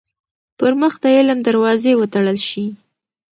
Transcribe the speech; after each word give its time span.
پـر 0.57 0.71
مـخ 0.81 0.93
د 1.03 1.05
عـلم 1.17 1.39
دروازې 1.47 1.91
وتـړل 1.97 2.37
شي. 2.49 2.65